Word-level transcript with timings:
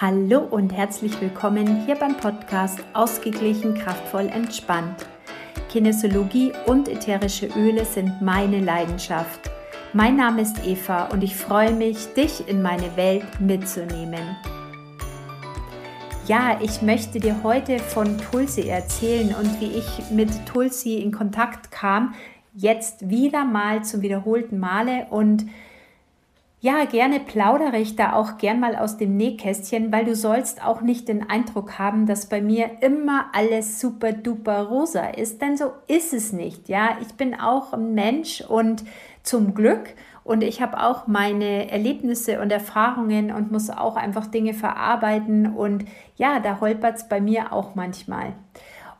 Hallo 0.00 0.38
und 0.38 0.72
herzlich 0.72 1.20
willkommen 1.20 1.84
hier 1.84 1.96
beim 1.96 2.16
Podcast 2.16 2.78
Ausgeglichen, 2.92 3.74
kraftvoll, 3.74 4.28
entspannt. 4.28 5.04
Kinesiologie 5.68 6.52
und 6.66 6.86
ätherische 6.86 7.48
Öle 7.56 7.84
sind 7.84 8.22
meine 8.22 8.60
Leidenschaft. 8.60 9.50
Mein 9.92 10.14
Name 10.14 10.42
ist 10.42 10.64
Eva 10.64 11.06
und 11.06 11.24
ich 11.24 11.34
freue 11.34 11.72
mich, 11.72 12.14
dich 12.14 12.46
in 12.46 12.62
meine 12.62 12.96
Welt 12.96 13.26
mitzunehmen. 13.40 14.36
Ja, 16.28 16.60
ich 16.62 16.80
möchte 16.80 17.18
dir 17.18 17.42
heute 17.42 17.80
von 17.80 18.18
Tulsi 18.18 18.68
erzählen 18.68 19.34
und 19.34 19.60
wie 19.60 19.78
ich 19.78 20.10
mit 20.12 20.30
Tulsi 20.46 20.98
in 20.98 21.10
Kontakt 21.10 21.72
kam, 21.72 22.14
jetzt 22.54 23.10
wieder 23.10 23.44
mal 23.44 23.82
zum 23.82 24.02
wiederholten 24.02 24.60
Male 24.60 25.08
und 25.10 25.46
ja, 26.60 26.84
gerne 26.86 27.20
plaudere 27.20 27.78
ich 27.78 27.94
da 27.94 28.14
auch 28.14 28.36
gern 28.36 28.58
mal 28.58 28.74
aus 28.74 28.96
dem 28.96 29.16
Nähkästchen, 29.16 29.92
weil 29.92 30.04
du 30.04 30.16
sollst 30.16 30.64
auch 30.64 30.80
nicht 30.80 31.06
den 31.06 31.28
Eindruck 31.30 31.78
haben, 31.78 32.06
dass 32.06 32.28
bei 32.28 32.40
mir 32.40 32.82
immer 32.82 33.26
alles 33.32 33.80
super 33.80 34.12
duper 34.12 34.62
rosa 34.62 35.06
ist, 35.06 35.40
denn 35.40 35.56
so 35.56 35.70
ist 35.86 36.12
es 36.12 36.32
nicht. 36.32 36.68
Ja, 36.68 36.98
ich 37.00 37.14
bin 37.14 37.38
auch 37.38 37.72
ein 37.72 37.94
Mensch 37.94 38.40
und 38.40 38.84
zum 39.22 39.54
Glück 39.54 39.94
und 40.24 40.42
ich 40.42 40.60
habe 40.60 40.82
auch 40.82 41.06
meine 41.06 41.70
Erlebnisse 41.70 42.40
und 42.40 42.50
Erfahrungen 42.50 43.30
und 43.30 43.52
muss 43.52 43.70
auch 43.70 43.94
einfach 43.94 44.26
Dinge 44.26 44.52
verarbeiten 44.52 45.54
und 45.54 45.84
ja, 46.16 46.40
da 46.40 46.60
holpert 46.60 46.96
es 46.96 47.08
bei 47.08 47.20
mir 47.20 47.52
auch 47.52 47.76
manchmal. 47.76 48.32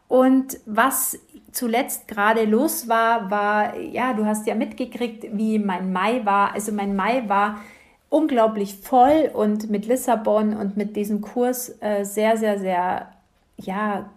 Und 0.08 0.58
was 0.64 1.18
zuletzt 1.52 2.08
gerade 2.08 2.44
los 2.44 2.88
war, 2.88 3.30
war, 3.30 3.76
ja, 3.78 4.14
du 4.14 4.24
hast 4.24 4.46
ja 4.46 4.54
mitgekriegt, 4.54 5.26
wie 5.32 5.58
mein 5.58 5.92
Mai 5.92 6.24
war. 6.24 6.54
Also 6.54 6.72
mein 6.72 6.96
Mai 6.96 7.28
war 7.28 7.60
unglaublich 8.08 8.76
voll 8.76 9.30
und 9.32 9.70
mit 9.70 9.86
Lissabon 9.86 10.56
und 10.56 10.76
mit 10.76 10.96
diesem 10.96 11.20
Kurs 11.20 11.76
äh, 11.80 12.04
sehr, 12.04 12.36
sehr, 12.38 12.58
sehr, 12.58 13.08
ja, 13.56 14.08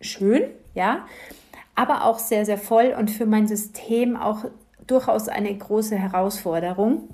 schön, 0.00 0.42
ja, 0.74 1.06
aber 1.74 2.04
auch 2.04 2.18
sehr, 2.18 2.44
sehr 2.44 2.58
voll 2.58 2.94
und 2.98 3.10
für 3.10 3.26
mein 3.26 3.46
System 3.46 4.16
auch 4.16 4.44
durchaus 4.86 5.28
eine 5.28 5.56
große 5.56 5.96
Herausforderung. 5.96 7.08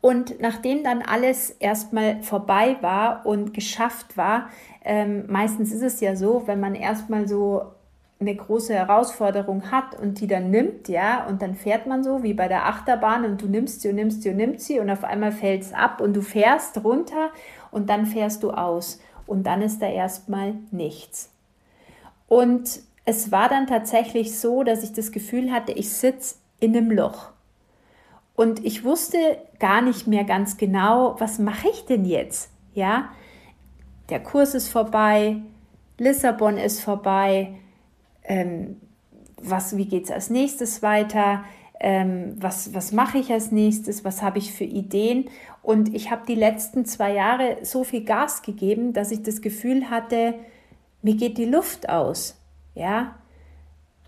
Und 0.00 0.40
nachdem 0.40 0.84
dann 0.84 1.02
alles 1.02 1.50
erstmal 1.50 2.22
vorbei 2.22 2.76
war 2.80 3.26
und 3.26 3.54
geschafft 3.54 4.16
war, 4.16 4.50
ähm, 4.84 5.24
meistens 5.28 5.72
ist 5.72 5.82
es 5.82 6.00
ja 6.00 6.14
so, 6.14 6.46
wenn 6.46 6.60
man 6.60 6.74
erstmal 6.74 7.26
so 7.26 7.72
eine 8.18 8.34
große 8.34 8.72
Herausforderung 8.72 9.70
hat 9.70 9.98
und 10.00 10.20
die 10.20 10.26
dann 10.26 10.50
nimmt, 10.50 10.88
ja, 10.88 11.26
und 11.26 11.42
dann 11.42 11.54
fährt 11.54 11.86
man 11.86 12.02
so 12.02 12.22
wie 12.22 12.32
bei 12.32 12.48
der 12.48 12.66
Achterbahn 12.66 13.24
und 13.24 13.42
du 13.42 13.46
nimmst 13.46 13.82
sie 13.82 13.90
und 13.90 13.96
nimmst 13.96 14.22
sie 14.22 14.30
und 14.30 14.36
nimmst 14.36 14.66
sie 14.66 14.80
und 14.80 14.88
auf 14.88 15.04
einmal 15.04 15.32
fällt 15.32 15.62
es 15.62 15.72
ab 15.74 16.00
und 16.00 16.14
du 16.14 16.22
fährst 16.22 16.82
runter 16.82 17.30
und 17.70 17.90
dann 17.90 18.06
fährst 18.06 18.42
du 18.42 18.52
aus 18.52 19.00
und 19.26 19.46
dann 19.46 19.60
ist 19.60 19.82
da 19.82 19.88
erstmal 19.88 20.54
nichts. 20.70 21.30
Und 22.26 22.80
es 23.04 23.30
war 23.32 23.48
dann 23.48 23.66
tatsächlich 23.66 24.38
so, 24.38 24.62
dass 24.62 24.82
ich 24.82 24.92
das 24.92 25.12
Gefühl 25.12 25.52
hatte, 25.52 25.72
ich 25.72 25.92
sitze 25.92 26.36
in 26.58 26.76
einem 26.76 26.90
Loch. 26.90 27.32
Und 28.36 28.64
ich 28.64 28.84
wusste 28.84 29.38
gar 29.58 29.80
nicht 29.80 30.06
mehr 30.06 30.24
ganz 30.24 30.58
genau, 30.58 31.16
was 31.18 31.38
mache 31.38 31.68
ich 31.70 31.86
denn 31.86 32.04
jetzt? 32.04 32.50
Ja, 32.74 33.08
der 34.10 34.22
Kurs 34.22 34.54
ist 34.54 34.68
vorbei, 34.68 35.36
Lissabon 35.98 36.58
ist 36.58 36.80
vorbei, 36.80 37.54
ähm, 38.24 38.80
was, 39.42 39.76
wie 39.76 39.86
geht 39.86 40.04
es 40.04 40.10
als 40.10 40.30
nächstes 40.30 40.82
weiter, 40.82 41.44
ähm, 41.80 42.34
was, 42.38 42.74
was 42.74 42.92
mache 42.92 43.18
ich 43.18 43.32
als 43.32 43.52
nächstes, 43.52 44.04
was 44.04 44.22
habe 44.22 44.38
ich 44.38 44.52
für 44.52 44.64
Ideen. 44.64 45.30
Und 45.62 45.94
ich 45.94 46.10
habe 46.10 46.26
die 46.26 46.34
letzten 46.34 46.84
zwei 46.84 47.14
Jahre 47.14 47.58
so 47.62 47.84
viel 47.84 48.04
Gas 48.04 48.42
gegeben, 48.42 48.92
dass 48.92 49.10
ich 49.10 49.22
das 49.22 49.40
Gefühl 49.40 49.90
hatte, 49.90 50.34
mir 51.02 51.16
geht 51.16 51.38
die 51.38 51.46
Luft 51.46 51.88
aus. 51.88 52.38
Ja, 52.74 53.14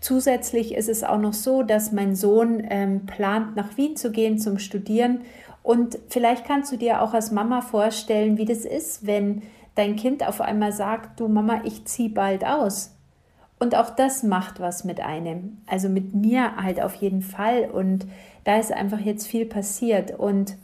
Zusätzlich 0.01 0.73
ist 0.75 0.89
es 0.89 1.03
auch 1.03 1.19
noch 1.19 1.33
so, 1.33 1.63
dass 1.63 1.91
mein 1.91 2.15
Sohn 2.15 2.63
ähm, 2.69 3.05
plant, 3.05 3.55
nach 3.55 3.75
Wien 3.77 3.95
zu 3.95 4.11
gehen 4.11 4.37
zum 4.37 4.57
Studieren. 4.57 5.21
Und 5.61 5.99
vielleicht 6.07 6.45
kannst 6.45 6.71
du 6.71 6.77
dir 6.77 7.01
auch 7.01 7.13
als 7.13 7.31
Mama 7.31 7.61
vorstellen, 7.61 8.37
wie 8.37 8.45
das 8.45 8.65
ist, 8.65 9.05
wenn 9.05 9.41
dein 9.75 9.95
Kind 9.95 10.25
auf 10.25 10.41
einmal 10.41 10.71
sagt, 10.71 11.19
du 11.19 11.27
Mama, 11.27 11.61
ich 11.63 11.85
ziehe 11.85 12.09
bald 12.09 12.45
aus. 12.45 12.95
Und 13.59 13.75
auch 13.75 13.89
das 13.89 14.23
macht 14.23 14.61
was 14.61 14.85
mit 14.85 15.01
einem. 15.01 15.57
Also 15.67 15.89
mit 15.89 16.15
mir 16.15 16.55
halt 16.55 16.81
auf 16.81 16.95
jeden 16.95 17.21
Fall. 17.21 17.69
Und 17.69 18.07
da 18.45 18.57
ist 18.57 18.71
einfach 18.71 18.99
jetzt 18.99 19.27
viel 19.27 19.45
passiert. 19.45 20.17
Und 20.17 20.55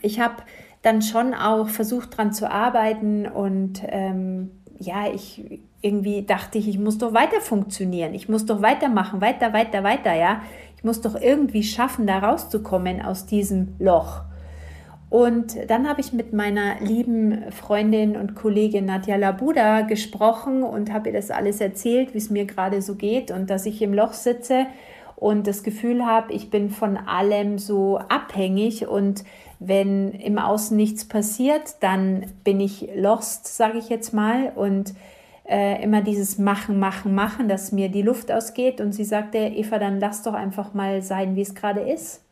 ich 0.00 0.18
habe 0.18 0.36
dann 0.82 1.02
schon 1.02 1.34
auch 1.34 1.68
versucht, 1.68 2.14
daran 2.14 2.32
zu 2.32 2.50
arbeiten. 2.50 3.26
Und 3.26 3.82
ähm, 3.86 4.50
ja, 4.80 5.06
ich 5.12 5.60
irgendwie 5.82 6.22
dachte 6.22 6.58
ich, 6.58 6.66
ich 6.66 6.78
muss 6.78 6.98
doch 6.98 7.12
weiter 7.12 7.40
funktionieren. 7.40 8.14
Ich 8.14 8.28
muss 8.28 8.46
doch 8.46 8.62
weitermachen, 8.62 9.20
weiter, 9.20 9.52
weiter, 9.52 9.84
weiter, 9.84 10.14
ja. 10.14 10.42
Ich 10.76 10.84
muss 10.84 11.02
doch 11.02 11.14
irgendwie 11.14 11.62
schaffen, 11.62 12.06
da 12.06 12.18
rauszukommen 12.18 13.02
aus 13.02 13.26
diesem 13.26 13.76
Loch. 13.78 14.22
Und 15.10 15.56
dann 15.68 15.88
habe 15.88 16.00
ich 16.00 16.12
mit 16.12 16.32
meiner 16.32 16.80
lieben 16.80 17.50
Freundin 17.50 18.16
und 18.16 18.34
Kollegin 18.34 18.86
Nadja 18.86 19.16
Labuda 19.16 19.82
gesprochen 19.82 20.62
und 20.62 20.92
habe 20.92 21.08
ihr 21.08 21.14
das 21.14 21.30
alles 21.30 21.60
erzählt, 21.60 22.14
wie 22.14 22.18
es 22.18 22.30
mir 22.30 22.46
gerade 22.46 22.80
so 22.80 22.94
geht 22.94 23.30
und 23.30 23.50
dass 23.50 23.66
ich 23.66 23.82
im 23.82 23.92
Loch 23.92 24.12
sitze 24.12 24.66
und 25.16 25.46
das 25.46 25.62
Gefühl 25.62 26.06
habe, 26.06 26.32
ich 26.32 26.48
bin 26.48 26.70
von 26.70 26.96
allem 26.96 27.58
so 27.58 27.98
abhängig 27.98 28.86
und 28.86 29.24
wenn 29.60 30.12
im 30.12 30.38
Außen 30.38 30.76
nichts 30.76 31.04
passiert, 31.04 31.76
dann 31.80 32.26
bin 32.44 32.60
ich 32.60 32.88
lost, 32.96 33.46
sage 33.46 33.78
ich 33.78 33.90
jetzt 33.90 34.12
mal 34.12 34.52
und 34.56 34.94
äh, 35.46 35.82
immer 35.82 36.00
dieses 36.00 36.38
Machen, 36.38 36.78
Machen, 36.78 37.14
Machen, 37.14 37.46
dass 37.46 37.70
mir 37.70 37.90
die 37.90 38.02
Luft 38.02 38.32
ausgeht 38.32 38.80
und 38.80 38.92
sie 38.92 39.04
sagte, 39.04 39.38
Eva, 39.38 39.78
dann 39.78 40.00
lass 40.00 40.22
doch 40.22 40.32
einfach 40.32 40.72
mal 40.72 41.02
sein, 41.02 41.36
wie 41.36 41.42
es 41.42 41.54
gerade 41.54 41.80
ist. 41.80 42.22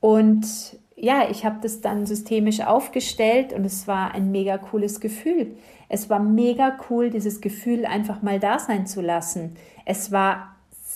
Und 0.00 0.46
ja, 0.94 1.28
ich 1.28 1.44
habe 1.44 1.58
das 1.60 1.80
dann 1.80 2.06
systemisch 2.06 2.60
aufgestellt 2.60 3.52
und 3.52 3.64
es 3.64 3.88
war 3.88 4.14
ein 4.14 4.30
mega 4.30 4.58
cooles 4.58 5.00
Gefühl. 5.00 5.56
Es 5.88 6.08
war 6.08 6.20
mega 6.20 6.76
cool, 6.88 7.10
dieses 7.10 7.40
Gefühl 7.40 7.84
einfach 7.84 8.22
mal 8.22 8.38
da 8.38 8.58
sein 8.60 8.86
zu 8.86 9.00
lassen. 9.00 9.56
Es 9.84 10.12
war 10.12 10.54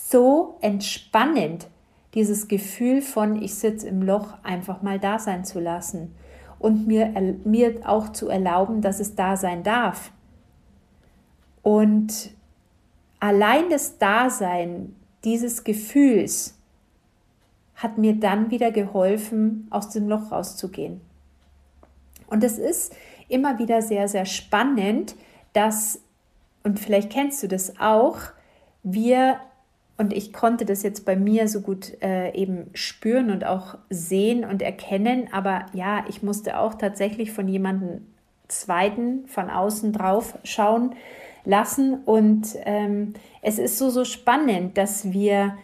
so 0.09 0.57
entspannend, 0.61 1.67
dieses 2.13 2.47
Gefühl 2.47 3.01
von 3.01 3.41
ich 3.41 3.55
sitze 3.55 3.87
im 3.87 4.01
Loch 4.01 4.37
einfach 4.43 4.81
mal 4.81 4.99
da 4.99 5.19
sein 5.19 5.45
zu 5.45 5.59
lassen 5.59 6.13
und 6.59 6.87
mir, 6.87 7.13
mir 7.43 7.81
auch 7.85 8.09
zu 8.09 8.29
erlauben, 8.29 8.81
dass 8.81 8.99
es 8.99 9.15
da 9.15 9.35
sein 9.35 9.63
darf. 9.63 10.11
Und 11.61 12.31
allein 13.19 13.69
das 13.69 13.97
Dasein 13.97 14.95
dieses 15.23 15.63
Gefühls, 15.63 16.55
hat 17.75 17.97
mir 17.97 18.15
dann 18.15 18.51
wieder 18.51 18.71
geholfen, 18.71 19.67
aus 19.69 19.89
dem 19.89 20.07
Loch 20.07 20.31
rauszugehen. 20.31 21.01
Und 22.27 22.43
es 22.43 22.57
ist 22.57 22.95
immer 23.27 23.59
wieder 23.59 23.81
sehr, 23.81 24.07
sehr 24.07 24.25
spannend, 24.25 25.15
dass, 25.53 25.99
und 26.63 26.79
vielleicht 26.79 27.11
kennst 27.11 27.43
du 27.43 27.47
das 27.47 27.79
auch, 27.79 28.19
wir, 28.83 29.39
und 30.03 30.11
ich 30.11 30.33
konnte 30.33 30.65
das 30.65 30.83
jetzt 30.83 31.05
bei 31.05 31.15
mir 31.15 31.47
so 31.47 31.61
gut 31.61 31.93
äh, 32.01 32.35
eben 32.35 32.69
spüren 32.73 33.31
und 33.31 33.45
auch 33.45 33.77
sehen 33.89 34.43
und 34.43 34.61
erkennen, 34.61 35.29
aber 35.31 35.65
ja, 35.71 36.03
ich 36.09 36.21
musste 36.21 36.59
auch 36.59 36.73
tatsächlich 36.73 37.31
von 37.31 37.47
jemandem 37.47 38.01
zweiten 38.49 39.25
von 39.27 39.49
außen 39.49 39.93
drauf 39.93 40.37
schauen 40.43 40.93
lassen. 41.45 41.99
Und 42.03 42.47
ähm, 42.65 43.13
es 43.41 43.59
ist 43.59 43.77
so, 43.77 43.89
so 43.89 44.03
spannend, 44.03 44.77
dass 44.77 45.13
wir 45.13 45.57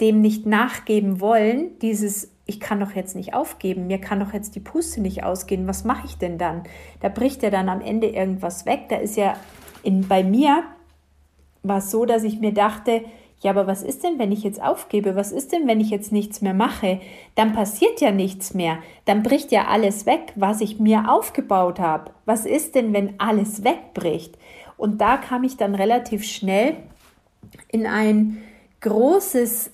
dem 0.00 0.20
nicht 0.20 0.46
nachgeben 0.46 1.20
wollen, 1.20 1.76
dieses 1.80 2.30
ich 2.46 2.60
kann 2.60 2.80
doch 2.80 2.92
jetzt 2.92 3.14
nicht 3.14 3.34
aufgeben, 3.34 3.86
mir 3.86 4.00
kann 4.00 4.20
doch 4.20 4.32
jetzt 4.32 4.56
die 4.56 4.60
Puste 4.60 5.00
nicht 5.00 5.22
ausgehen, 5.22 5.68
was 5.68 5.84
mache 5.84 6.06
ich 6.06 6.18
denn 6.18 6.36
dann? 6.38 6.64
Da 7.00 7.08
bricht 7.08 7.42
ja 7.44 7.50
dann 7.50 7.68
am 7.68 7.80
Ende 7.80 8.08
irgendwas 8.08 8.66
weg. 8.66 8.88
Da 8.88 8.96
ist 8.96 9.16
ja 9.16 9.34
in, 9.84 10.06
bei 10.08 10.24
mir 10.24 10.64
war 11.62 11.78
es 11.78 11.90
so, 11.90 12.04
dass 12.06 12.24
ich 12.24 12.40
mir 12.40 12.52
dachte, 12.52 13.02
ja, 13.42 13.50
aber 13.52 13.66
was 13.66 13.82
ist 13.82 14.04
denn, 14.04 14.18
wenn 14.18 14.32
ich 14.32 14.42
jetzt 14.42 14.62
aufgebe? 14.62 15.16
Was 15.16 15.32
ist 15.32 15.52
denn, 15.52 15.66
wenn 15.66 15.80
ich 15.80 15.88
jetzt 15.88 16.12
nichts 16.12 16.42
mehr 16.42 16.52
mache? 16.52 17.00
Dann 17.36 17.54
passiert 17.54 18.00
ja 18.02 18.10
nichts 18.10 18.52
mehr. 18.52 18.78
Dann 19.06 19.22
bricht 19.22 19.50
ja 19.50 19.68
alles 19.68 20.04
weg, 20.04 20.32
was 20.36 20.60
ich 20.60 20.78
mir 20.78 21.10
aufgebaut 21.10 21.80
habe. 21.80 22.10
Was 22.26 22.44
ist 22.44 22.74
denn, 22.74 22.92
wenn 22.92 23.18
alles 23.18 23.64
wegbricht? 23.64 24.36
Und 24.76 25.00
da 25.00 25.16
kam 25.16 25.44
ich 25.44 25.56
dann 25.56 25.74
relativ 25.74 26.24
schnell 26.24 26.76
in 27.68 27.86
ein 27.86 28.42
großes 28.82 29.70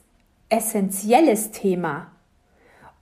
essentielles 0.49 1.51
Thema. 1.51 2.13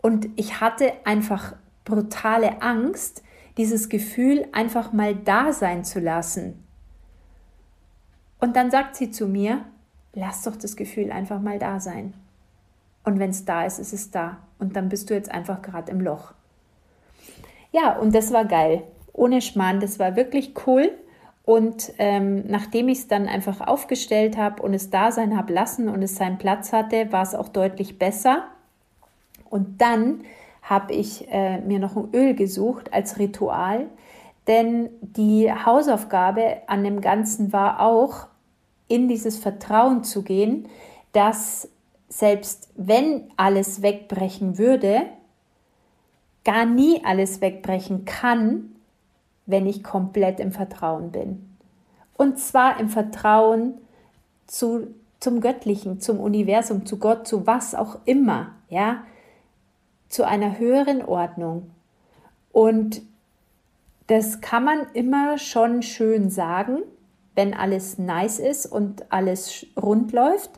Und 0.01 0.29
ich 0.37 0.63
hatte 0.63 0.95
einfach 1.05 1.57
brutale 1.85 2.63
Angst, 2.63 3.23
dieses 3.59 3.91
Gefühl 3.91 4.47
einfach 4.53 4.95
mal 4.95 5.15
da 5.15 5.53
sein 5.53 5.85
zu 5.85 6.01
lassen. 6.01 6.65
Und 8.41 8.57
dann 8.57 8.71
sagt 8.71 8.97
sie 8.97 9.11
zu 9.11 9.29
mir, 9.29 9.65
lass 10.15 10.43
doch 10.43 10.57
das 10.57 10.77
Gefühl 10.77 11.13
einfach 11.13 11.41
mal 11.41 11.59
da 11.59 11.81
sein. 11.81 12.15
Und 13.05 13.19
wenn 13.19 13.31
es 13.31 13.45
da 13.45 13.65
ist, 13.65 13.79
ist 13.79 13.93
es 13.93 14.11
da. 14.11 14.39
Und 14.59 14.77
dann 14.77 14.89
bist 14.89 15.11
du 15.11 15.15
jetzt 15.15 15.31
einfach 15.31 15.61
gerade 15.61 15.91
im 15.91 16.01
Loch. 16.01 16.33
Ja, 17.73 17.99
und 17.99 18.15
das 18.15 18.33
war 18.33 18.45
geil. 18.45 18.83
Ohne 19.13 19.43
Schmarrn, 19.43 19.81
das 19.81 19.99
war 19.99 20.17
wirklich 20.17 20.55
cool. 20.67 20.91
Und 21.45 21.93
ähm, 21.99 22.45
nachdem 22.47 22.89
ich 22.89 22.99
es 22.99 23.09
dann 23.09 23.29
einfach 23.29 23.61
aufgestellt 23.61 24.39
habe 24.39 24.63
und 24.63 24.73
es 24.73 24.89
da 24.89 25.13
sein 25.13 25.37
habe 25.37 25.53
lassen 25.53 25.89
und 25.89 26.03
es 26.03 26.17
seinen 26.17 26.39
Platz 26.39 26.73
hatte, 26.73 27.13
war 27.13 27.23
es 27.23 27.35
auch 27.35 27.49
deutlich 27.49 27.99
besser. 27.99 28.45
Und 29.51 29.83
dann 29.83 30.23
habe 30.63 30.95
ich 30.95 31.31
äh, 31.31 31.59
mir 31.61 31.79
noch 31.79 31.97
ein 31.97 32.09
Öl 32.15 32.35
gesucht 32.35 32.95
als 32.95 33.19
Ritual, 33.19 33.87
denn 34.47 34.89
die 35.03 35.53
Hausaufgabe 35.53 36.63
an 36.67 36.83
dem 36.83 37.03
Ganzen 37.03 37.53
war 37.53 37.81
auch, 37.81 38.27
in 38.89 39.09
dieses 39.09 39.37
Vertrauen 39.37 40.05
zu 40.05 40.23
gehen, 40.23 40.69
dass 41.13 41.69
selbst 42.09 42.69
wenn 42.77 43.25
alles 43.37 43.83
wegbrechen 43.83 44.59
würde, 44.59 45.03
gar 46.45 46.67
nie 46.67 47.05
alles 47.05 47.41
wegbrechen 47.41 48.05
kann, 48.05 48.77
wenn 49.47 49.67
ich 49.67 49.83
komplett 49.83 50.41
im 50.41 50.53
Vertrauen 50.53 51.11
bin. 51.11 51.57
Und 52.17 52.39
zwar 52.39 52.79
im 52.79 52.89
Vertrauen 52.89 53.75
zu, 54.47 54.89
zum 55.21 55.41
Göttlichen, 55.41 56.01
zum 56.01 56.21
Universum, 56.21 56.87
zu 56.87 56.99
Gott, 56.99 57.27
zu 57.27 57.47
was 57.47 57.75
auch 57.75 57.99
immer, 58.05 58.53
ja, 58.69 59.03
zu 60.09 60.25
einer 60.25 60.59
höheren 60.59 61.05
Ordnung. 61.05 61.71
Und 62.53 63.03
das 64.07 64.41
kann 64.41 64.65
man 64.65 64.87
immer 64.93 65.39
schon 65.39 65.83
schön 65.83 66.31
sagen, 66.31 66.83
wenn 67.35 67.55
alles 67.55 67.99
nice 67.99 68.39
ist 68.39 68.67
und 68.67 69.11
alles 69.13 69.67
rund 69.81 70.13
läuft. 70.13 70.51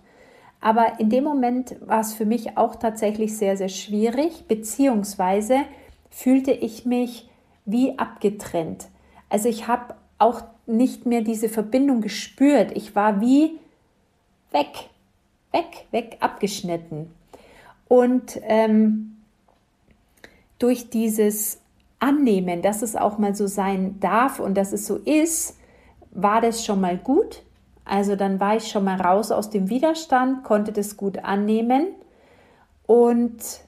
Aber 0.61 0.99
in 0.99 1.11
dem 1.11 1.25
Moment 1.25 1.77
war 1.87 2.01
es 2.01 2.15
für 2.15 2.27
mich 2.27 2.57
auch 2.57 2.77
tatsächlich 2.77 3.37
sehr, 3.37 3.57
sehr 3.57 3.69
schwierig, 3.69 4.47
beziehungsweise 4.49 5.61
fühlte 6.11 6.53
ich 6.53 6.87
mich 6.87 7.29
wie 7.65 7.99
abgetrennt. 7.99 8.89
Also 9.29 9.49
ich 9.49 9.67
habe 9.69 9.95
auch 10.19 10.43
nicht 10.67 11.07
mehr 11.07 11.21
diese 11.21 11.49
Verbindung 11.49 12.01
gespürt. 12.01 12.73
Ich 12.75 12.97
war 12.97 13.21
wie 13.21 13.59
weg, 14.51 14.89
weg, 15.53 15.87
weg, 15.91 16.17
abgeschnitten. 16.21 17.11
Und 17.89 18.41
ähm, 18.43 19.17
durch 20.59 20.91
dieses 20.91 21.61
Annehmen, 21.99 22.63
dass 22.63 22.83
es 22.83 22.97
auch 22.97 23.19
mal 23.19 23.35
so 23.35 23.47
sein 23.47 24.01
darf 24.01 24.41
und 24.41 24.55
dass 24.55 24.73
es 24.73 24.87
so 24.87 24.97
ist, 24.97 25.59
war 26.17 26.41
das 26.41 26.65
schon 26.65 26.81
mal 26.81 26.97
gut. 26.97 27.43
Also 27.85 28.17
dann 28.17 28.41
war 28.41 28.57
ich 28.57 28.69
schon 28.69 28.85
mal 28.85 29.01
raus 29.01 29.31
aus 29.31 29.51
dem 29.51 29.69
Widerstand, 29.71 30.43
konnte 30.43 30.73
das 30.73 30.97
gut 30.97 31.19
annehmen 31.19 31.87
und 32.87 33.61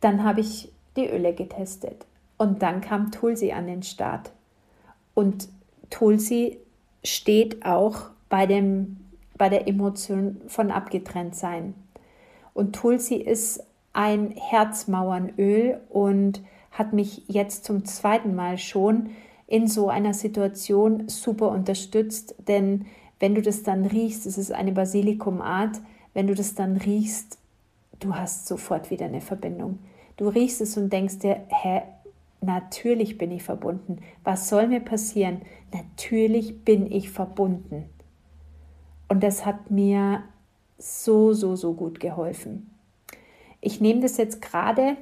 dann 0.00 0.24
habe 0.24 0.40
ich 0.40 0.72
die 0.96 1.08
Öle 1.08 1.32
getestet. 1.32 2.06
Und 2.38 2.62
dann 2.62 2.80
kam 2.80 3.12
Tulsi 3.12 3.52
an 3.52 3.68
den 3.68 3.84
Start. 3.84 4.32
Und 5.14 5.48
Tulsi 5.90 6.58
steht 7.04 7.64
auch 7.64 8.06
bei, 8.28 8.46
dem, 8.46 8.96
bei 9.38 9.48
der 9.48 9.68
Emotion 9.68 10.40
von 10.48 10.72
abgetrennt 10.72 11.36
sein. 11.36 11.74
Und 12.54 12.74
Tulsi 12.74 13.14
ist 13.14 13.62
ein 13.92 14.32
Herzmauernöl 14.32 15.80
und 15.88 16.42
hat 16.72 16.92
mich 16.92 17.22
jetzt 17.28 17.64
zum 17.64 17.84
zweiten 17.84 18.34
Mal 18.34 18.58
schon 18.58 19.10
in 19.46 19.68
so 19.68 19.88
einer 19.88 20.14
Situation 20.14 21.08
super 21.08 21.50
unterstützt, 21.50 22.34
denn 22.48 22.86
wenn 23.20 23.34
du 23.34 23.42
das 23.42 23.62
dann 23.62 23.84
riechst, 23.84 24.26
es 24.26 24.38
ist 24.38 24.52
eine 24.52 24.72
Basilikumart, 24.72 25.80
wenn 26.14 26.26
du 26.26 26.34
das 26.34 26.54
dann 26.54 26.76
riechst, 26.76 27.38
du 28.00 28.14
hast 28.14 28.46
sofort 28.46 28.90
wieder 28.90 29.06
eine 29.06 29.20
Verbindung. 29.20 29.78
Du 30.16 30.28
riechst 30.28 30.60
es 30.60 30.76
und 30.76 30.92
denkst 30.92 31.18
dir, 31.18 31.40
hä, 31.48 31.82
Natürlich 32.42 33.18
bin 33.18 33.30
ich 33.30 33.44
verbunden. 33.44 33.98
Was 34.24 34.48
soll 34.48 34.66
mir 34.66 34.80
passieren? 34.80 35.42
Natürlich 35.72 36.64
bin 36.64 36.90
ich 36.90 37.08
verbunden. 37.10 37.84
Und 39.08 39.22
das 39.22 39.46
hat 39.46 39.70
mir 39.70 40.24
so, 40.76 41.32
so, 41.32 41.54
so 41.54 41.72
gut 41.74 42.00
geholfen. 42.00 42.68
Ich 43.60 43.80
nehme 43.80 44.00
das 44.00 44.16
jetzt 44.16 44.42
gerade 44.42 44.96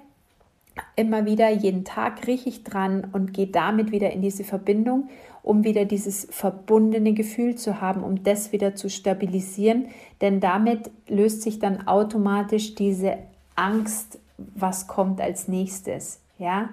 immer 0.97 1.25
wieder, 1.27 1.51
jeden 1.51 1.85
Tag 1.85 2.27
rieche 2.27 2.49
ich 2.49 2.65
dran 2.65 3.09
und 3.13 3.33
gehe 3.33 3.47
damit 3.47 3.93
wieder 3.93 4.11
in 4.11 4.23
diese 4.23 4.45
Verbindung, 4.45 5.09
um 5.43 5.65
wieder 5.65 5.85
dieses 5.85 6.27
verbundene 6.31 7.13
Gefühl 7.13 7.55
zu 7.55 7.81
haben, 7.81 8.03
um 8.03 8.23
das 8.23 8.53
wieder 8.53 8.75
zu 8.75 8.91
stabilisieren. 8.91 9.87
Denn 10.21 10.41
damit 10.41 10.91
löst 11.09 11.43
sich 11.43 11.59
dann 11.59 11.87
automatisch 11.87 12.75
diese 12.75 13.19
Angst, 13.57 14.19
was 14.37 14.87
kommt 14.87 15.21
als 15.21 15.49
nächstes. 15.49 16.21
Ja, 16.39 16.71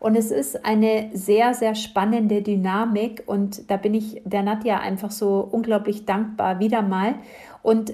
und 0.00 0.16
es 0.16 0.30
ist 0.30 0.64
eine 0.64 1.10
sehr, 1.12 1.52
sehr 1.52 1.74
spannende 1.74 2.40
Dynamik 2.40 3.22
und 3.26 3.70
da 3.70 3.76
bin 3.76 3.92
ich 3.92 4.22
der 4.24 4.42
Nadja 4.42 4.80
einfach 4.80 5.10
so 5.10 5.46
unglaublich 5.50 6.06
dankbar 6.06 6.58
wieder 6.58 6.80
mal. 6.80 7.16
Und 7.62 7.92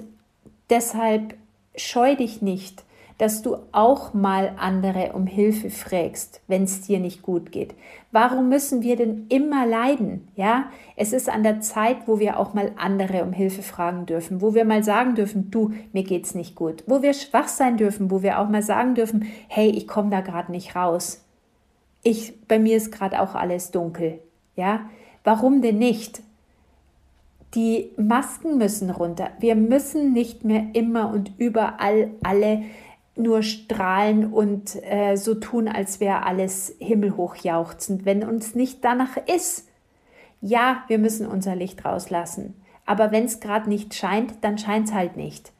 deshalb 0.69 1.35
scheu 1.75 2.15
dich 2.15 2.41
nicht, 2.41 2.85
dass 3.17 3.41
du 3.41 3.57
auch 3.71 4.13
mal 4.13 4.53
andere 4.57 5.13
um 5.13 5.25
Hilfe 5.25 5.69
fragst, 5.69 6.41
wenn 6.47 6.63
es 6.63 6.81
dir 6.81 6.99
nicht 6.99 7.23
gut 7.23 7.51
geht. 7.51 7.73
Warum 8.11 8.49
müssen 8.49 8.83
wir 8.83 8.95
denn 8.95 9.25
immer 9.29 9.65
leiden? 9.65 10.27
Ja, 10.35 10.65
es 10.95 11.13
ist 11.13 11.27
an 11.27 11.43
der 11.43 11.61
Zeit, 11.61 12.07
wo 12.07 12.19
wir 12.19 12.39
auch 12.39 12.53
mal 12.53 12.71
andere 12.77 13.23
um 13.23 13.33
Hilfe 13.33 13.63
fragen 13.63 14.05
dürfen, 14.05 14.41
wo 14.41 14.53
wir 14.53 14.65
mal 14.65 14.83
sagen 14.83 15.15
dürfen, 15.15 15.49
du, 15.51 15.73
mir 15.93 16.03
geht's 16.03 16.35
nicht 16.35 16.55
gut, 16.55 16.83
wo 16.85 17.01
wir 17.01 17.13
schwach 17.13 17.47
sein 17.47 17.77
dürfen, 17.77 18.11
wo 18.11 18.21
wir 18.21 18.39
auch 18.39 18.49
mal 18.49 18.63
sagen 18.63 18.95
dürfen, 18.95 19.25
hey, 19.47 19.69
ich 19.69 19.87
komme 19.87 20.09
da 20.11 20.21
gerade 20.21 20.51
nicht 20.51 20.75
raus 20.75 21.23
ich, 22.07 22.33
bei 22.47 22.59
mir 22.59 22.77
ist 22.77 22.91
gerade 22.91 23.21
auch 23.21 23.35
alles 23.35 23.71
dunkel. 23.71 24.19
Ja, 24.55 24.89
warum 25.23 25.61
denn 25.61 25.77
nicht? 25.77 26.21
Die 27.53 27.91
Masken 27.97 28.57
müssen 28.57 28.89
runter. 28.89 29.31
Wir 29.39 29.55
müssen 29.55 30.13
nicht 30.13 30.43
mehr 30.43 30.67
immer 30.73 31.11
und 31.11 31.31
überall 31.37 32.11
alle 32.23 32.63
nur 33.17 33.43
strahlen 33.43 34.31
und 34.31 34.75
äh, 34.83 35.15
so 35.15 35.35
tun, 35.35 35.67
als 35.67 35.99
wäre 35.99 36.23
alles 36.23 36.75
himmelhoch 36.79 37.35
jauchzend, 37.35 38.05
wenn 38.05 38.23
uns 38.23 38.55
nicht 38.55 38.83
danach 38.83 39.17
ist. 39.17 39.67
Ja, 40.41 40.83
wir 40.87 40.99
müssen 40.99 41.27
unser 41.27 41.55
Licht 41.55 41.83
rauslassen. 41.83 42.53
Aber 42.85 43.11
wenn 43.11 43.25
es 43.25 43.39
gerade 43.39 43.69
nicht 43.69 43.93
scheint, 43.93 44.35
dann 44.41 44.57
scheint 44.57 44.87
es 44.87 44.93
halt 44.93 45.17
nicht. 45.17 45.51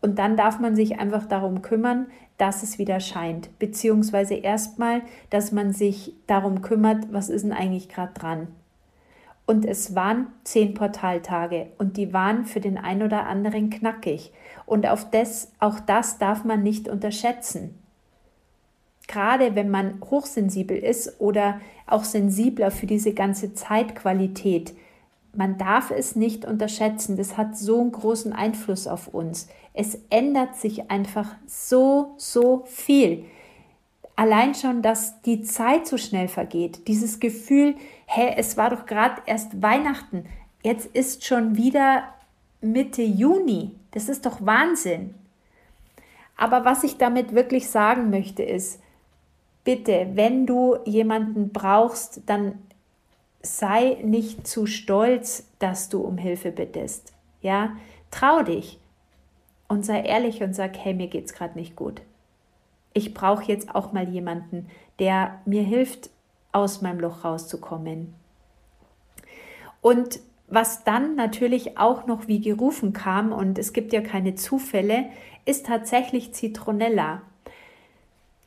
Und 0.00 0.18
dann 0.18 0.36
darf 0.36 0.58
man 0.58 0.74
sich 0.74 0.98
einfach 0.98 1.26
darum 1.26 1.62
kümmern, 1.62 2.06
dass 2.38 2.62
es 2.62 2.78
wieder 2.78 2.98
scheint. 2.98 3.56
Beziehungsweise 3.58 4.34
erstmal, 4.34 5.02
dass 5.30 5.52
man 5.52 5.72
sich 5.72 6.14
darum 6.26 6.60
kümmert, 6.60 7.12
was 7.12 7.28
ist 7.28 7.42
denn 7.42 7.52
eigentlich 7.52 7.88
gerade 7.88 8.14
dran. 8.14 8.48
Und 9.52 9.66
es 9.66 9.94
waren 9.94 10.28
zehn 10.44 10.72
Portaltage 10.72 11.66
und 11.76 11.98
die 11.98 12.14
waren 12.14 12.46
für 12.46 12.58
den 12.58 12.78
einen 12.78 13.02
oder 13.02 13.26
anderen 13.26 13.68
knackig. 13.68 14.32
Und 14.64 14.86
auf 14.86 15.10
das, 15.10 15.52
auch 15.58 15.78
das 15.78 16.16
darf 16.16 16.44
man 16.44 16.62
nicht 16.62 16.88
unterschätzen. 16.88 17.78
Gerade 19.08 19.54
wenn 19.54 19.68
man 19.68 20.00
hochsensibel 20.10 20.78
ist 20.78 21.20
oder 21.20 21.60
auch 21.86 22.04
sensibler 22.04 22.70
für 22.70 22.86
diese 22.86 23.12
ganze 23.12 23.52
Zeitqualität, 23.52 24.72
man 25.34 25.58
darf 25.58 25.90
es 25.90 26.16
nicht 26.16 26.46
unterschätzen. 26.46 27.18
Das 27.18 27.36
hat 27.36 27.54
so 27.54 27.78
einen 27.78 27.92
großen 27.92 28.32
Einfluss 28.32 28.86
auf 28.86 29.08
uns. 29.08 29.48
Es 29.74 29.98
ändert 30.08 30.56
sich 30.56 30.90
einfach 30.90 31.28
so, 31.46 32.14
so 32.16 32.62
viel. 32.64 33.26
Allein 34.16 34.54
schon, 34.54 34.82
dass 34.82 35.20
die 35.22 35.42
Zeit 35.42 35.86
so 35.86 35.96
schnell 35.96 36.28
vergeht. 36.28 36.86
Dieses 36.88 37.18
Gefühl, 37.18 37.74
hä, 38.06 38.34
es 38.36 38.56
war 38.56 38.70
doch 38.70 38.86
gerade 38.86 39.22
erst 39.26 39.62
Weihnachten. 39.62 40.26
Jetzt 40.62 40.86
ist 40.86 41.24
schon 41.24 41.56
wieder 41.56 42.04
Mitte 42.60 43.02
Juni. 43.02 43.72
Das 43.92 44.08
ist 44.08 44.26
doch 44.26 44.44
Wahnsinn. 44.44 45.14
Aber 46.36 46.64
was 46.64 46.84
ich 46.84 46.98
damit 46.98 47.34
wirklich 47.34 47.68
sagen 47.68 48.10
möchte 48.10 48.42
ist, 48.42 48.80
bitte, 49.64 50.10
wenn 50.14 50.46
du 50.46 50.76
jemanden 50.84 51.50
brauchst, 51.50 52.22
dann 52.26 52.58
sei 53.42 53.98
nicht 54.02 54.46
zu 54.46 54.66
stolz, 54.66 55.48
dass 55.58 55.88
du 55.88 56.00
um 56.00 56.18
Hilfe 56.18 56.52
bittest. 56.52 57.12
Ja, 57.40 57.76
trau 58.10 58.42
dich 58.42 58.78
und 59.68 59.84
sei 59.84 60.02
ehrlich 60.02 60.42
und 60.42 60.54
sag, 60.54 60.76
hey, 60.78 60.94
mir 60.94 61.08
geht's 61.08 61.32
gerade 61.32 61.58
nicht 61.58 61.76
gut. 61.76 62.02
Ich 62.94 63.14
brauche 63.14 63.44
jetzt 63.44 63.74
auch 63.74 63.92
mal 63.92 64.08
jemanden, 64.08 64.68
der 64.98 65.40
mir 65.44 65.62
hilft, 65.62 66.10
aus 66.52 66.82
meinem 66.82 67.00
Loch 67.00 67.24
rauszukommen. 67.24 68.14
Und 69.80 70.20
was 70.48 70.84
dann 70.84 71.16
natürlich 71.16 71.78
auch 71.78 72.06
noch 72.06 72.28
wie 72.28 72.40
gerufen 72.40 72.92
kam, 72.92 73.32
und 73.32 73.58
es 73.58 73.72
gibt 73.72 73.92
ja 73.92 74.02
keine 74.02 74.34
Zufälle, 74.34 75.06
ist 75.46 75.66
tatsächlich 75.66 76.34
Zitronella. 76.34 77.22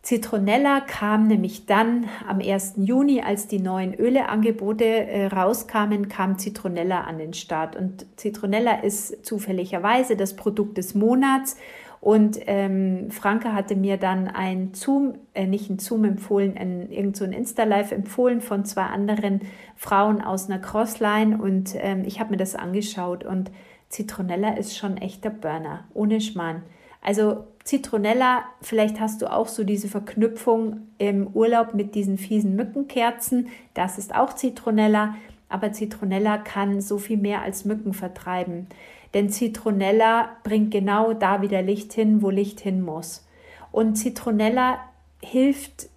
Zitronella 0.04 0.82
kam 0.82 1.26
nämlich 1.26 1.66
dann 1.66 2.06
am 2.28 2.40
1. 2.40 2.76
Juni, 2.78 3.22
als 3.22 3.48
die 3.48 3.58
neuen 3.58 3.96
Öleangebote 3.96 4.86
äh, 4.86 5.26
rauskamen, 5.26 6.08
kam 6.08 6.38
Zitronella 6.38 7.02
an 7.02 7.18
den 7.18 7.34
Start. 7.34 7.76
Und 7.76 8.06
Zitronella 8.16 8.82
ist 8.82 9.26
zufälligerweise 9.26 10.16
das 10.16 10.36
Produkt 10.36 10.78
des 10.78 10.94
Monats 10.94 11.58
Und 12.06 12.38
ähm, 12.46 13.10
Franke 13.10 13.54
hatte 13.54 13.76
mir 13.76 13.98
dann 13.98 14.28
ein 14.28 14.76
Zoom, 14.76 15.16
äh, 15.34 15.48
nicht 15.48 15.72
ein 15.72 15.80
Zoom 15.80 16.06
empfohlen, 16.06 16.56
ein, 16.56 16.92
irgend 16.92 17.18
so 17.18 17.26
ein 17.26 17.34
Insta-Live 17.34 17.92
empfohlen 17.92 18.42
von 18.42 18.64
zwei 18.64 18.84
anderen 18.84 19.42
Frauen 19.76 20.22
aus 20.22 20.48
einer 20.48 20.60
Crossline 20.60 21.42
und 21.42 21.74
ähm, 21.78 22.04
ich 22.06 22.20
habe 22.20 22.30
mir 22.30 22.38
das 22.38 22.54
angeschaut 22.54 23.24
und 23.24 23.50
Zitronella 23.90 24.50
ist 24.50 24.78
schon 24.78 24.98
echter 24.98 25.32
Burner, 25.32 25.86
ohne 25.96 26.22
Schmarrn. 26.22 26.62
Also 27.02 27.48
Zitronella, 27.64 28.44
vielleicht 28.62 29.00
hast 29.00 29.24
du 29.24 29.34
auch 29.34 29.48
so 29.48 29.64
diese 29.64 29.88
Verknüpfung 29.88 30.82
im 31.00 31.26
Urlaub 31.34 31.74
mit 31.74 31.96
diesen 31.96 32.20
fiesen 32.20 32.56
Mückenkerzen. 32.56 33.48
Das 33.74 33.98
ist 33.98 34.14
auch 34.14 34.34
Zitronella, 34.34 35.16
aber 35.50 35.72
Zitronella 35.72 36.38
kann 36.38 36.82
so 36.82 37.00
viel 37.00 37.18
mehr 37.18 37.42
als 37.42 37.66
Mücken 37.66 37.94
vertreiben. 37.94 38.68
Denn 39.16 39.30
Zitronella 39.30 40.36
bringt 40.44 40.72
genau 40.72 41.14
da 41.14 41.42
wieder 41.42 41.62
Licht 41.62 41.94
hin, 41.94 42.22
wo 42.22 42.30
Licht 42.30 42.60
hin 42.60 42.82
muss. 42.82 43.26
Und 43.72 43.96
Zitronella 43.96 44.78
hilft 45.24 45.88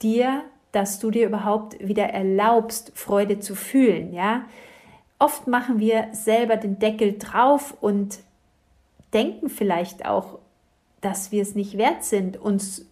dir, 0.00 0.44
dass 0.70 1.00
du 1.00 1.10
dir 1.10 1.26
überhaupt 1.26 1.76
wieder 1.84 2.04
erlaubst, 2.04 2.92
Freude 2.94 3.40
zu 3.40 3.56
fühlen, 3.56 4.12
ja? 4.14 4.44
Oft 5.18 5.48
machen 5.48 5.80
wir 5.80 6.10
selber 6.12 6.56
den 6.56 6.78
Deckel 6.78 7.18
drauf 7.18 7.76
und 7.80 8.20
denken 9.12 9.50
vielleicht 9.50 10.06
auch, 10.06 10.38
dass 11.00 11.32
wir 11.32 11.42
es 11.42 11.56
nicht 11.56 11.76
wert 11.76 12.04
sind, 12.04 12.36
uns 12.36 12.86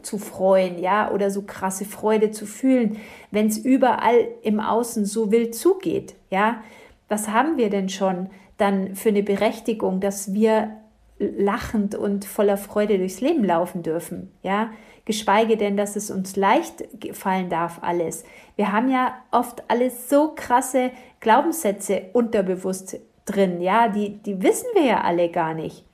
zu 0.00 0.16
freuen, 0.18 0.78
ja, 0.78 1.10
oder 1.12 1.30
so 1.30 1.42
krasse 1.42 1.84
Freude 1.84 2.30
zu 2.30 2.46
fühlen, 2.46 2.96
wenn 3.30 3.46
es 3.46 3.58
überall 3.58 4.26
im 4.42 4.58
Außen 4.58 5.04
so 5.04 5.30
wild 5.30 5.54
zugeht, 5.54 6.14
ja. 6.30 6.62
Was 7.10 7.28
haben 7.28 7.58
wir 7.58 7.68
denn 7.68 7.90
schon 7.90 8.30
dann 8.56 8.94
für 8.94 9.10
eine 9.10 9.22
Berechtigung, 9.22 10.00
dass 10.00 10.32
wir 10.32 10.76
lachend 11.18 11.94
und 11.94 12.24
voller 12.24 12.56
Freude 12.56 12.98
durchs 12.98 13.20
Leben 13.20 13.44
laufen 13.44 13.82
dürfen, 13.82 14.32
ja? 14.42 14.70
Geschweige 15.06 15.58
denn, 15.58 15.76
dass 15.76 15.96
es 15.96 16.10
uns 16.10 16.34
leicht 16.34 16.84
fallen 17.12 17.50
darf, 17.50 17.80
alles. 17.82 18.24
Wir 18.56 18.72
haben 18.72 18.90
ja 18.90 19.14
oft 19.30 19.62
alles 19.68 20.08
so 20.08 20.32
krasse 20.34 20.92
Glaubenssätze 21.20 22.04
unterbewusst 22.14 22.98
drin, 23.26 23.60
ja, 23.60 23.88
die, 23.88 24.16
die 24.22 24.42
wissen 24.42 24.66
wir 24.74 24.84
ja 24.84 25.00
alle 25.02 25.28
gar 25.28 25.52
nicht. 25.54 25.84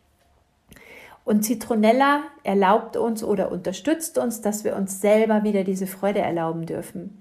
Und 1.24 1.44
Zitronella 1.44 2.22
erlaubt 2.44 2.96
uns 2.96 3.22
oder 3.22 3.52
unterstützt 3.52 4.16
uns, 4.18 4.40
dass 4.40 4.64
wir 4.64 4.76
uns 4.76 5.00
selber 5.00 5.42
wieder 5.44 5.64
diese 5.64 5.86
Freude 5.86 6.20
erlauben 6.20 6.66
dürfen. 6.66 7.18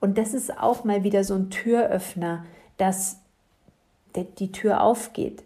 Und 0.00 0.18
das 0.18 0.34
ist 0.34 0.58
auch 0.58 0.84
mal 0.84 1.04
wieder 1.04 1.22
so 1.22 1.34
ein 1.34 1.50
Türöffner, 1.50 2.44
dass 2.76 3.21
die 4.16 4.52
Tür 4.52 4.82
aufgeht, 4.82 5.42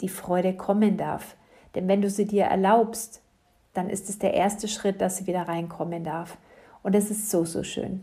die 0.00 0.08
Freude 0.08 0.54
kommen 0.54 0.96
darf. 0.96 1.36
Denn 1.74 1.88
wenn 1.88 2.02
du 2.02 2.10
sie 2.10 2.26
dir 2.26 2.44
erlaubst, 2.44 3.20
dann 3.74 3.90
ist 3.90 4.08
es 4.08 4.18
der 4.18 4.34
erste 4.34 4.68
Schritt, 4.68 5.00
dass 5.00 5.18
sie 5.18 5.26
wieder 5.26 5.48
reinkommen 5.48 6.04
darf. 6.04 6.38
Und 6.82 6.94
es 6.94 7.10
ist 7.10 7.30
so, 7.30 7.44
so 7.44 7.62
schön. 7.62 8.00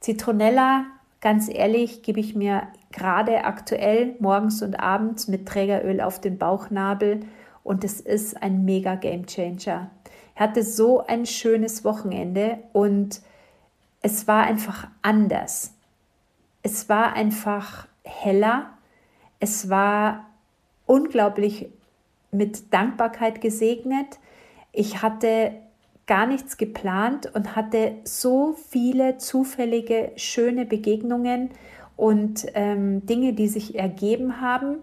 Zitronella, 0.00 0.86
ganz 1.20 1.48
ehrlich, 1.48 2.02
gebe 2.02 2.20
ich 2.20 2.34
mir 2.34 2.68
gerade 2.90 3.44
aktuell 3.44 4.14
morgens 4.18 4.62
und 4.62 4.76
abends 4.76 5.28
mit 5.28 5.46
Trägeröl 5.46 6.00
auf 6.00 6.20
den 6.20 6.38
Bauchnabel 6.38 7.20
und 7.64 7.84
es 7.84 8.00
ist 8.00 8.42
ein 8.42 8.64
mega 8.64 8.96
Game 8.96 9.26
Changer. 9.26 9.90
Ich 10.34 10.40
hatte 10.40 10.62
so 10.62 11.06
ein 11.06 11.26
schönes 11.26 11.84
Wochenende 11.84 12.58
und 12.72 13.20
es 14.00 14.26
war 14.26 14.44
einfach 14.44 14.88
anders. 15.02 15.74
Es 16.62 16.88
war 16.88 17.14
einfach 17.14 17.86
heller. 18.04 18.70
Es 19.42 19.68
war 19.68 20.26
unglaublich 20.86 21.68
mit 22.30 22.72
Dankbarkeit 22.72 23.40
gesegnet. 23.40 24.20
Ich 24.70 25.02
hatte 25.02 25.50
gar 26.06 26.28
nichts 26.28 26.58
geplant 26.58 27.28
und 27.34 27.56
hatte 27.56 27.96
so 28.04 28.54
viele 28.68 29.18
zufällige, 29.18 30.12
schöne 30.14 30.64
Begegnungen 30.64 31.50
und 31.96 32.46
ähm, 32.54 33.04
Dinge, 33.04 33.32
die 33.32 33.48
sich 33.48 33.76
ergeben 33.76 34.40
haben. 34.40 34.76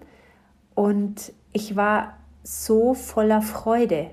Und 0.75 1.31
ich 1.53 1.77
war 1.77 2.17
so 2.43 2.93
voller 2.93 3.41
Freude. 3.41 4.09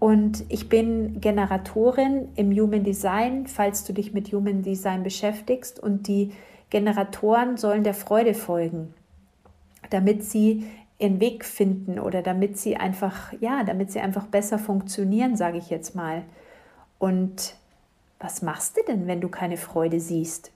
Und 0.00 0.44
ich 0.48 0.68
bin 0.68 1.20
Generatorin 1.20 2.30
im 2.34 2.50
Human 2.50 2.82
Design, 2.82 3.46
falls 3.46 3.84
du 3.84 3.92
dich 3.92 4.12
mit 4.12 4.32
Human 4.32 4.62
Design 4.62 5.04
beschäftigst. 5.04 5.78
Und 5.78 6.08
die 6.08 6.32
Generatoren 6.68 7.56
sollen 7.56 7.84
der 7.84 7.94
Freude 7.94 8.34
folgen, 8.34 8.92
damit 9.90 10.24
sie 10.24 10.66
ihren 10.98 11.20
Weg 11.20 11.44
finden 11.44 11.98
oder 11.98 12.22
damit 12.22 12.58
sie 12.58 12.76
einfach, 12.76 13.32
ja, 13.40 13.64
damit 13.64 13.90
sie 13.90 14.00
einfach 14.00 14.26
besser 14.26 14.58
funktionieren, 14.58 15.36
sage 15.36 15.58
ich 15.58 15.70
jetzt 15.70 15.94
mal. 15.94 16.22
Und 16.98 17.54
was 18.18 18.42
machst 18.42 18.76
du 18.76 18.82
denn, 18.86 19.06
wenn 19.06 19.20
du 19.20 19.28
keine 19.28 19.56
Freude 19.56 19.98
siehst? 19.98 20.52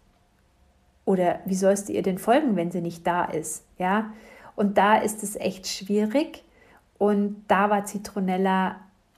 Oder 1.07 1.41
wie 1.45 1.55
sollst 1.55 1.89
du 1.89 1.93
ihr 1.93 2.03
denn 2.03 2.19
folgen, 2.19 2.57
wenn 2.57 2.71
sie 2.71 2.81
nicht 2.81 3.07
da 3.07 3.25
ist? 3.25 3.65
Ja, 3.79 4.13
und 4.57 4.79
da 4.79 4.97
ist 4.97 5.23
es 5.23 5.37
echt 5.37 5.67
schwierig. 5.67 6.45
Und 6.99 7.45
da 7.49 7.71
war 7.71 7.85
Zitronella 7.85 8.77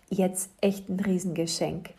jetzt 0.08 0.50
echt 0.60 0.88
ein 0.88 1.00
Riesengeschenk. 1.00 1.90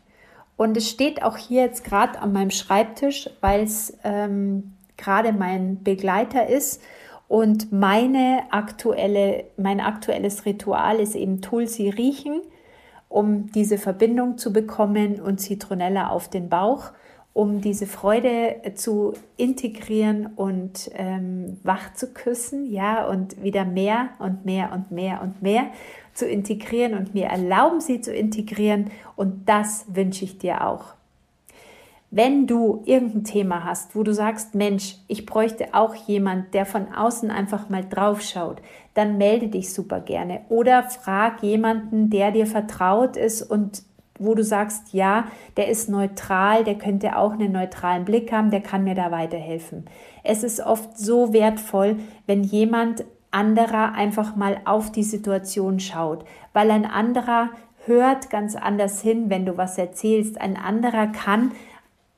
Und 0.55 0.75
es 0.75 0.89
steht 0.89 1.21
auch 1.21 1.37
hier 1.37 1.61
jetzt 1.63 1.83
gerade 1.83 2.19
an 2.19 2.33
meinem 2.33 2.49
Schreibtisch, 2.49 3.29
weil 3.41 3.63
es 3.63 3.95
ähm, 4.03 4.73
gerade 4.97 5.31
mein 5.33 5.83
Begleiter 5.83 6.47
ist. 6.47 6.81
Und 7.27 7.71
meine 7.71 8.43
aktuelle, 8.51 9.45
mein 9.57 9.79
aktuelles 9.79 10.45
Ritual 10.45 10.99
ist 10.99 11.15
eben 11.15 11.41
Tulsi 11.41 11.89
riechen, 11.89 12.41
um 13.09 13.51
diese 13.51 13.77
Verbindung 13.77 14.37
zu 14.37 14.53
bekommen 14.53 15.19
und 15.19 15.39
Zitronella 15.39 16.09
auf 16.09 16.29
den 16.29 16.49
Bauch 16.49 16.91
um 17.37 17.61
diese 17.61 17.85
Freude 17.85 18.55
zu 18.73 19.13
integrieren 19.35 20.25
und 20.25 20.89
ähm, 20.95 21.59
wach 21.61 21.93
zu 21.93 22.11
küssen, 22.11 22.65
ja, 22.65 23.05
und 23.05 23.43
wieder 23.43 23.63
mehr 23.63 24.09
und 24.17 24.43
mehr 24.45 24.73
und 24.73 24.89
mehr 24.89 25.21
und 25.21 25.43
mehr 25.43 25.67
zu 26.15 26.27
integrieren 26.27 26.95
und 26.95 27.13
mir 27.13 27.27
erlauben, 27.27 27.79
sie 27.79 28.01
zu 28.01 28.11
integrieren. 28.11 28.89
Und 29.15 29.47
das 29.47 29.85
wünsche 29.87 30.25
ich 30.25 30.39
dir 30.39 30.65
auch. 30.65 30.96
Wenn 32.09 32.47
du 32.47 32.83
irgendein 32.85 33.25
Thema 33.25 33.65
hast, 33.65 33.95
wo 33.95 34.01
du 34.03 34.13
sagst, 34.13 34.55
Mensch, 34.55 34.95
ich 35.07 35.25
bräuchte 35.25 35.73
auch 35.73 35.93
jemand, 35.93 36.53
der 36.53 36.65
von 36.65 36.93
außen 36.93 37.29
einfach 37.29 37.67
mal 37.69 37.83
drauf 37.83 38.21
schaut, 38.21 38.61
dann 38.93 39.17
melde 39.17 39.49
dich 39.49 39.73
super 39.73 39.99
gerne 39.99 40.41
oder 40.47 40.83
frag 40.83 41.43
jemanden, 41.43 42.09
der 42.09 42.31
dir 42.31 42.47
vertraut 42.47 43.17
ist 43.17 43.41
und 43.41 43.83
wo 44.19 44.33
du 44.35 44.43
sagst, 44.43 44.93
ja, 44.93 45.25
der 45.57 45.67
ist 45.67 45.89
neutral, 45.89 46.63
der 46.63 46.75
könnte 46.75 47.17
auch 47.17 47.33
einen 47.33 47.51
neutralen 47.51 48.05
Blick 48.05 48.31
haben, 48.31 48.51
der 48.51 48.61
kann 48.61 48.83
mir 48.83 48.95
da 48.95 49.11
weiterhelfen. 49.11 49.85
Es 50.23 50.43
ist 50.43 50.59
oft 50.59 50.97
so 50.97 51.33
wertvoll, 51.33 51.97
wenn 52.25 52.43
jemand 52.43 53.05
anderer 53.31 53.93
einfach 53.93 54.35
mal 54.35 54.61
auf 54.65 54.91
die 54.91 55.03
Situation 55.03 55.79
schaut, 55.79 56.25
weil 56.53 56.71
ein 56.71 56.85
anderer 56.85 57.49
hört 57.85 58.29
ganz 58.29 58.55
anders 58.55 59.01
hin, 59.01 59.29
wenn 59.29 59.45
du 59.45 59.57
was 59.57 59.77
erzählst. 59.77 60.39
Ein 60.39 60.57
anderer 60.57 61.07
kann 61.07 61.51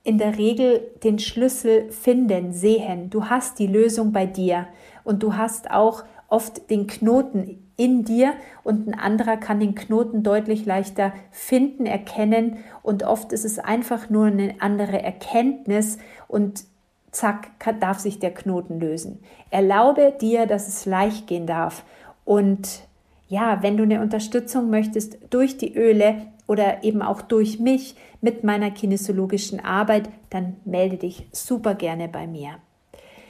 in 0.09 0.17
der 0.17 0.39
Regel 0.39 0.89
den 1.03 1.19
Schlüssel 1.19 1.91
finden, 1.91 2.51
sehen. 2.51 3.11
Du 3.11 3.25
hast 3.25 3.59
die 3.59 3.67
Lösung 3.67 4.11
bei 4.11 4.25
dir 4.25 4.65
und 5.03 5.21
du 5.21 5.37
hast 5.37 5.69
auch 5.69 6.03
oft 6.29 6.71
den 6.71 6.87
Knoten 6.87 7.63
in 7.77 8.05
dir 8.05 8.33
und 8.63 8.87
ein 8.87 8.95
anderer 8.95 9.37
kann 9.37 9.59
den 9.59 9.75
Knoten 9.75 10.23
deutlich 10.23 10.65
leichter 10.65 11.13
finden, 11.29 11.85
erkennen 11.85 12.57
und 12.81 13.03
oft 13.03 13.33
ist 13.33 13.45
es 13.45 13.59
einfach 13.59 14.09
nur 14.09 14.25
eine 14.25 14.55
andere 14.61 14.99
Erkenntnis 14.99 15.99
und 16.27 16.63
zack, 17.11 17.49
darf 17.79 17.99
sich 17.99 18.17
der 18.17 18.33
Knoten 18.33 18.79
lösen. 18.79 19.19
Erlaube 19.51 20.15
dir, 20.19 20.47
dass 20.47 20.67
es 20.67 20.87
leicht 20.87 21.27
gehen 21.27 21.45
darf 21.45 21.83
und 22.25 22.81
ja, 23.27 23.61
wenn 23.61 23.77
du 23.77 23.83
eine 23.83 24.01
Unterstützung 24.01 24.71
möchtest 24.71 25.19
durch 25.29 25.59
die 25.59 25.77
Öle 25.77 26.25
oder 26.49 26.83
eben 26.83 27.03
auch 27.03 27.21
durch 27.21 27.59
mich 27.59 27.95
mit 28.21 28.43
meiner 28.43 28.71
kinesiologischen 28.71 29.59
Arbeit, 29.59 30.09
dann 30.31 30.55
melde 30.65 30.97
dich 30.97 31.27
super 31.31 31.75
gerne 31.75 32.07
bei 32.07 32.25
mir. 32.25 32.55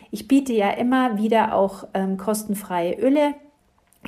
Ich 0.09 0.27
biete 0.27 0.53
ja 0.53 0.69
immer 0.71 1.17
wieder 1.17 1.53
auch 1.53 1.85
ähm, 1.93 2.17
kostenfreie 2.17 2.93
Öle 2.97 3.35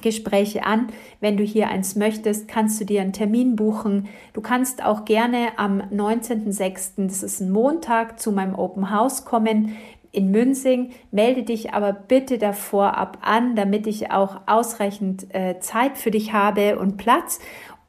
Gespräche 0.02 0.64
an. 0.64 0.88
Wenn 1.20 1.36
du 1.36 1.44
hier 1.44 1.68
eins 1.68 1.98
möchtest, 1.98 2.48
kannst 2.48 2.80
du 2.80 2.86
dir 2.86 3.02
einen 3.02 3.12
Termin 3.12 3.58
buchen. 3.58 4.08
Du 4.32 4.40
kannst 4.40 4.84
auch 4.84 5.04
gerne 5.04 5.50
am 5.58 5.82
19.06., 5.82 7.08
das 7.08 7.22
ist 7.22 7.42
ein 7.42 7.52
Montag, 7.52 8.18
zu 8.18 8.32
meinem 8.32 8.56
Open 8.56 8.90
House 8.90 9.26
kommen 9.26 9.76
in 10.14 10.32
Münzing. 10.32 10.92
Melde 11.12 11.44
dich 11.44 11.74
aber 11.74 11.92
bitte 11.92 12.38
davor 12.38 12.98
ab 12.98 13.18
an, 13.22 13.58
damit 13.58 13.86
ich 13.86 14.12
auch 14.12 14.42
ausreichend 14.48 15.34
äh, 15.36 15.60
Zeit 15.60 15.98
für 15.98 16.12
dich 16.12 16.32
habe 16.32 16.80
und 16.80 16.96
Platz. 16.96 17.40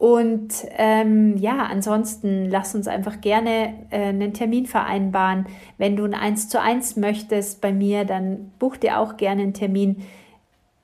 Und 0.03 0.67
ähm, 0.79 1.37
ja, 1.37 1.59
ansonsten 1.59 2.51
lass 2.51 2.75
uns 2.75 2.89
einfach 2.89 3.21
gerne 3.21 3.75
äh, 3.91 4.07
einen 4.07 4.35
Termin 4.35 4.67
vereinbaren. 4.67 5.47
Wenn 5.79 5.95
du 5.95 6.03
ein 6.03 6.15
1 6.15 6.49
zu 6.49 6.61
1 6.61 6.97
möchtest 6.97 7.61
bei 7.61 7.73
mir, 7.73 8.05
dann 8.05 8.51
buch 8.59 8.77
dir 8.77 8.99
auch 8.99 9.17
gerne 9.17 9.43
einen 9.43 9.55
Termin 9.55 10.03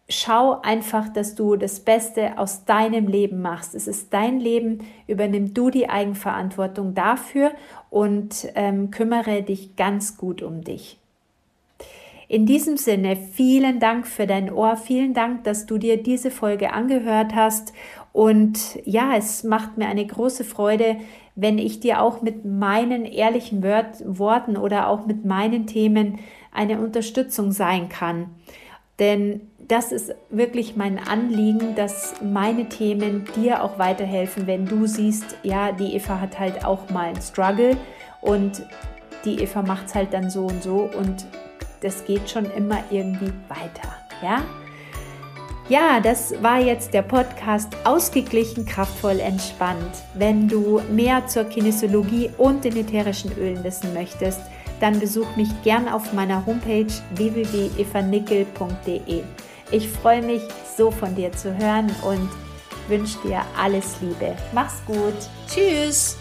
schau 0.08 0.60
einfach, 0.62 1.08
dass 1.08 1.34
du 1.34 1.56
das 1.56 1.80
Beste 1.80 2.38
aus 2.38 2.64
deinem 2.64 3.08
Leben 3.08 3.42
machst. 3.42 3.74
Es 3.74 3.88
ist 3.88 4.14
dein 4.14 4.38
Leben, 4.38 4.84
übernimm 5.08 5.52
du 5.52 5.68
die 5.68 5.90
Eigenverantwortung 5.90 6.94
dafür 6.94 7.50
und 7.90 8.46
ähm, 8.54 8.92
kümmere 8.92 9.42
dich 9.42 9.74
ganz 9.74 10.16
gut 10.16 10.42
um 10.42 10.62
dich. 10.62 10.96
In 12.30 12.44
diesem 12.44 12.76
Sinne, 12.76 13.16
vielen 13.16 13.80
Dank 13.80 14.06
für 14.06 14.26
dein 14.26 14.52
Ohr, 14.52 14.76
vielen 14.76 15.14
Dank, 15.14 15.44
dass 15.44 15.64
du 15.64 15.78
dir 15.78 16.02
diese 16.02 16.30
Folge 16.30 16.74
angehört 16.74 17.34
hast. 17.34 17.72
Und 18.18 18.84
ja, 18.84 19.14
es 19.16 19.44
macht 19.44 19.78
mir 19.78 19.86
eine 19.86 20.04
große 20.04 20.42
Freude, 20.42 20.96
wenn 21.36 21.56
ich 21.56 21.78
dir 21.78 22.02
auch 22.02 22.20
mit 22.20 22.44
meinen 22.44 23.04
ehrlichen 23.04 23.62
Wort 23.62 24.02
Worten 24.04 24.56
oder 24.56 24.88
auch 24.88 25.06
mit 25.06 25.24
meinen 25.24 25.68
Themen 25.68 26.18
eine 26.52 26.80
Unterstützung 26.80 27.52
sein 27.52 27.88
kann. 27.88 28.30
Denn 28.98 29.42
das 29.60 29.92
ist 29.92 30.16
wirklich 30.30 30.74
mein 30.74 30.98
Anliegen, 30.98 31.76
dass 31.76 32.16
meine 32.20 32.68
Themen 32.68 33.24
dir 33.36 33.62
auch 33.62 33.78
weiterhelfen, 33.78 34.48
wenn 34.48 34.66
du 34.66 34.88
siehst, 34.88 35.36
ja, 35.44 35.70
die 35.70 35.94
Eva 35.94 36.20
hat 36.20 36.40
halt 36.40 36.64
auch 36.64 36.90
mal 36.90 37.10
einen 37.10 37.22
Struggle 37.22 37.76
und 38.20 38.66
die 39.24 39.40
Eva 39.40 39.62
macht 39.62 39.86
es 39.86 39.94
halt 39.94 40.12
dann 40.12 40.28
so 40.28 40.46
und 40.46 40.60
so 40.64 40.90
und 40.98 41.24
das 41.82 42.04
geht 42.04 42.28
schon 42.28 42.46
immer 42.46 42.82
irgendwie 42.90 43.32
weiter, 43.48 43.94
ja? 44.24 44.42
Ja, 45.68 46.00
das 46.00 46.32
war 46.42 46.58
jetzt 46.60 46.94
der 46.94 47.02
Podcast 47.02 47.76
Ausgeglichen, 47.84 48.64
kraftvoll, 48.64 49.20
entspannt. 49.20 50.02
Wenn 50.14 50.48
du 50.48 50.80
mehr 50.90 51.26
zur 51.26 51.44
Kinesiologie 51.44 52.30
und 52.38 52.64
den 52.64 52.78
ätherischen 52.78 53.36
Ölen 53.36 53.62
wissen 53.62 53.92
möchtest, 53.92 54.40
dann 54.80 54.98
besuch 54.98 55.36
mich 55.36 55.50
gern 55.64 55.86
auf 55.86 56.14
meiner 56.14 56.46
Homepage 56.46 56.86
www.evanickel.de. 57.16 59.22
Ich 59.70 59.90
freue 59.90 60.22
mich, 60.22 60.40
so 60.74 60.90
von 60.90 61.14
dir 61.14 61.32
zu 61.32 61.54
hören 61.54 61.94
und 62.02 62.30
wünsche 62.88 63.18
dir 63.22 63.42
alles 63.60 63.96
Liebe. 64.00 64.34
Mach's 64.54 64.80
gut. 64.86 65.12
Tschüss. 65.46 66.16